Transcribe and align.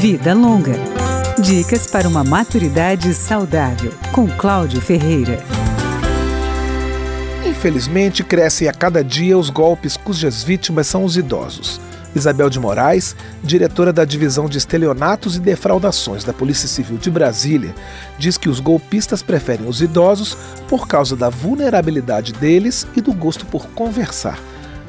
Vida 0.00 0.32
Longa. 0.32 0.72
Dicas 1.38 1.86
para 1.86 2.08
uma 2.08 2.24
maturidade 2.24 3.12
saudável, 3.12 3.92
com 4.12 4.26
Cláudio 4.26 4.80
Ferreira. 4.80 5.44
Infelizmente, 7.44 8.24
crescem 8.24 8.66
a 8.66 8.72
cada 8.72 9.04
dia 9.04 9.36
os 9.36 9.50
golpes 9.50 9.98
cujas 9.98 10.42
vítimas 10.42 10.86
são 10.86 11.04
os 11.04 11.18
idosos. 11.18 11.78
Isabel 12.16 12.48
de 12.48 12.58
Moraes, 12.58 13.14
diretora 13.44 13.92
da 13.92 14.06
Divisão 14.06 14.48
de 14.48 14.56
Estelionatos 14.56 15.36
e 15.36 15.40
Defraudações 15.40 16.24
da 16.24 16.32
Polícia 16.32 16.66
Civil 16.66 16.96
de 16.96 17.10
Brasília, 17.10 17.74
diz 18.18 18.38
que 18.38 18.48
os 18.48 18.58
golpistas 18.58 19.22
preferem 19.22 19.68
os 19.68 19.82
idosos 19.82 20.34
por 20.66 20.88
causa 20.88 21.14
da 21.14 21.28
vulnerabilidade 21.28 22.32
deles 22.32 22.86
e 22.96 23.02
do 23.02 23.12
gosto 23.12 23.44
por 23.44 23.66
conversar. 23.72 24.38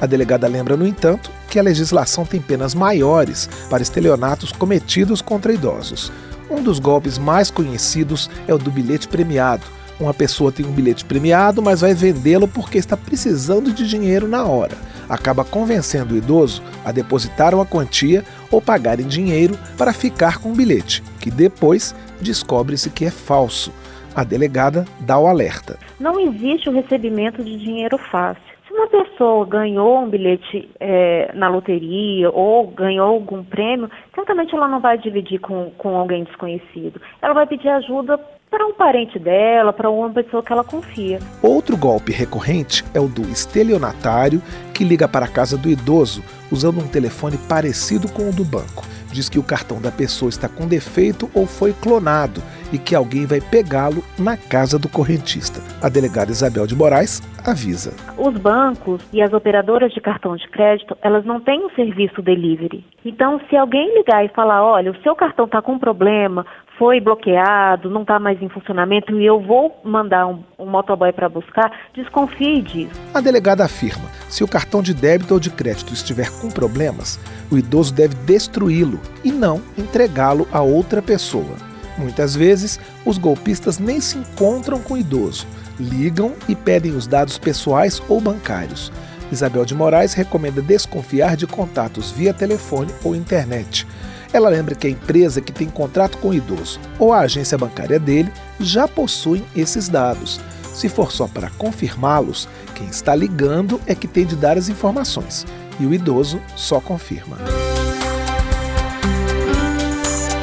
A 0.00 0.06
delegada 0.06 0.46
lembra, 0.46 0.76
no 0.76 0.86
entanto, 0.86 1.30
que 1.48 1.58
a 1.58 1.62
legislação 1.62 2.24
tem 2.24 2.40
penas 2.40 2.74
maiores 2.74 3.48
para 3.68 3.82
estelionatos 3.82 4.52
cometidos 4.52 5.20
contra 5.20 5.52
idosos. 5.52 6.12
Um 6.50 6.62
dos 6.62 6.78
golpes 6.78 7.18
mais 7.18 7.50
conhecidos 7.50 8.30
é 8.46 8.54
o 8.54 8.58
do 8.58 8.70
bilhete 8.70 9.08
premiado. 9.08 9.66
Uma 9.98 10.14
pessoa 10.14 10.52
tem 10.52 10.64
um 10.64 10.70
bilhete 10.72 11.04
premiado, 11.04 11.60
mas 11.60 11.80
vai 11.80 11.92
vendê-lo 11.92 12.46
porque 12.46 12.78
está 12.78 12.96
precisando 12.96 13.72
de 13.72 13.86
dinheiro 13.86 14.28
na 14.28 14.44
hora 14.44 14.76
acaba 15.08 15.44
convencendo 15.44 16.14
o 16.14 16.16
idoso 16.16 16.62
a 16.84 16.92
depositar 16.92 17.54
uma 17.54 17.64
quantia 17.64 18.24
ou 18.50 18.60
pagar 18.60 19.00
em 19.00 19.06
dinheiro 19.06 19.58
para 19.76 19.92
ficar 19.92 20.38
com 20.38 20.50
o 20.50 20.54
bilhete, 20.54 21.02
que 21.20 21.30
depois 21.30 21.94
descobre-se 22.20 22.90
que 22.90 23.04
é 23.06 23.10
falso. 23.10 23.72
A 24.14 24.24
delegada 24.24 24.84
dá 25.00 25.18
o 25.18 25.26
alerta. 25.26 25.78
Não 25.98 26.18
existe 26.18 26.68
o 26.68 26.72
recebimento 26.72 27.42
de 27.42 27.56
dinheiro 27.56 27.96
fácil. 28.10 28.47
Uma 28.78 28.86
pessoa 28.86 29.44
ganhou 29.44 30.04
um 30.04 30.08
bilhete 30.08 30.70
é, 30.78 31.32
na 31.34 31.48
loteria 31.48 32.30
ou 32.30 32.68
ganhou 32.68 33.08
algum 33.08 33.42
prêmio, 33.42 33.90
certamente 34.14 34.54
ela 34.54 34.68
não 34.68 34.78
vai 34.78 34.96
dividir 34.96 35.40
com, 35.40 35.72
com 35.76 35.96
alguém 35.96 36.22
desconhecido. 36.22 37.00
Ela 37.20 37.34
vai 37.34 37.44
pedir 37.44 37.68
ajuda 37.70 38.16
para 38.48 38.64
um 38.64 38.72
parente 38.72 39.18
dela, 39.18 39.72
para 39.72 39.90
uma 39.90 40.10
pessoa 40.10 40.44
que 40.44 40.52
ela 40.52 40.62
confia. 40.62 41.18
Outro 41.42 41.76
golpe 41.76 42.12
recorrente 42.12 42.84
é 42.94 43.00
o 43.00 43.08
do 43.08 43.22
estelionatário 43.22 44.40
que 44.72 44.84
liga 44.84 45.08
para 45.08 45.26
a 45.26 45.28
casa 45.28 45.58
do 45.58 45.68
idoso 45.68 46.22
usando 46.52 46.78
um 46.78 46.86
telefone 46.86 47.36
parecido 47.48 48.08
com 48.12 48.30
o 48.30 48.32
do 48.32 48.44
banco. 48.44 48.84
Diz 49.12 49.28
que 49.28 49.38
o 49.38 49.42
cartão 49.42 49.80
da 49.80 49.90
pessoa 49.90 50.28
está 50.28 50.48
com 50.48 50.66
defeito 50.66 51.30
ou 51.34 51.46
foi 51.46 51.72
clonado 51.72 52.42
e 52.72 52.78
que 52.78 52.94
alguém 52.94 53.26
vai 53.26 53.40
pegá-lo 53.40 54.04
na 54.18 54.36
casa 54.36 54.78
do 54.78 54.88
correntista. 54.88 55.60
A 55.82 55.88
delegada 55.88 56.30
Isabel 56.30 56.66
de 56.66 56.76
Moraes 56.76 57.22
avisa. 57.44 57.94
Os 58.16 58.36
bancos 58.36 59.02
e 59.12 59.22
as 59.22 59.32
operadoras 59.32 59.92
de 59.92 60.00
cartão 60.00 60.36
de 60.36 60.46
crédito, 60.48 60.96
elas 61.02 61.24
não 61.24 61.40
têm 61.40 61.64
o 61.64 61.70
serviço 61.74 62.20
delivery. 62.20 62.84
Então, 63.04 63.40
se 63.48 63.56
alguém 63.56 63.94
ligar 63.94 64.24
e 64.24 64.28
falar, 64.28 64.62
olha, 64.62 64.90
o 64.90 65.02
seu 65.02 65.14
cartão 65.14 65.46
está 65.46 65.62
com 65.62 65.78
problema, 65.78 66.44
foi 66.78 67.00
bloqueado, 67.00 67.90
não 67.90 68.02
está 68.02 68.18
mais 68.18 68.40
em 68.40 68.48
funcionamento 68.48 69.18
e 69.20 69.26
eu 69.26 69.40
vou 69.40 69.78
mandar 69.84 70.26
um, 70.28 70.42
um 70.58 70.66
motoboy 70.66 71.12
para 71.12 71.28
buscar, 71.28 71.72
desconfie 71.92 72.62
disso. 72.62 72.92
A 73.12 73.20
delegada 73.20 73.64
afirma: 73.64 74.08
se 74.28 74.44
o 74.44 74.48
cartão 74.48 74.80
de 74.80 74.94
débito 74.94 75.34
ou 75.34 75.40
de 75.40 75.50
crédito 75.50 75.92
estiver 75.92 76.30
com 76.40 76.48
problemas, 76.48 77.18
o 77.50 77.58
idoso 77.58 77.92
deve 77.92 78.14
destruí-lo 78.14 79.00
e 79.24 79.32
não 79.32 79.60
entregá-lo 79.76 80.46
a 80.52 80.62
outra 80.62 81.02
pessoa. 81.02 81.68
Muitas 81.98 82.36
vezes, 82.36 82.78
os 83.04 83.18
golpistas 83.18 83.80
nem 83.80 84.00
se 84.00 84.18
encontram 84.18 84.80
com 84.80 84.94
o 84.94 84.98
idoso, 84.98 85.48
ligam 85.80 86.32
e 86.48 86.54
pedem 86.54 86.92
os 86.92 87.08
dados 87.08 87.36
pessoais 87.38 88.00
ou 88.08 88.20
bancários. 88.20 88.92
Isabel 89.32 89.64
de 89.64 89.74
Moraes 89.74 90.14
recomenda 90.14 90.62
desconfiar 90.62 91.36
de 91.36 91.46
contatos 91.46 92.12
via 92.12 92.32
telefone 92.32 92.92
ou 93.04 93.16
internet. 93.16 93.86
Ela 94.32 94.48
lembra 94.48 94.74
que 94.74 94.86
a 94.86 94.90
empresa 94.90 95.40
que 95.40 95.52
tem 95.52 95.68
contrato 95.68 96.18
com 96.18 96.28
o 96.28 96.34
idoso 96.34 96.80
ou 96.98 97.12
a 97.12 97.20
agência 97.20 97.56
bancária 97.56 97.98
dele 97.98 98.32
já 98.60 98.86
possuem 98.86 99.44
esses 99.56 99.88
dados. 99.88 100.40
Se 100.72 100.88
for 100.88 101.10
só 101.10 101.26
para 101.26 101.50
confirmá-los, 101.50 102.48
quem 102.74 102.86
está 102.86 103.14
ligando 103.14 103.80
é 103.86 103.94
que 103.94 104.06
tem 104.06 104.24
de 104.24 104.36
dar 104.36 104.56
as 104.56 104.68
informações 104.68 105.46
e 105.80 105.86
o 105.86 105.94
idoso 105.94 106.40
só 106.54 106.80
confirma. 106.80 107.36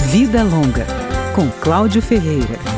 Vida 0.07 0.43
Longa, 0.43 0.85
com 1.33 1.49
Cláudio 1.61 2.01
Ferreira. 2.01 2.74